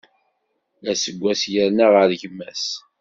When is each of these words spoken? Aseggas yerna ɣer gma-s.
Aseggas 0.91 1.41
yerna 1.53 1.85
ɣer 1.93 2.09
gma-s. 2.21 2.65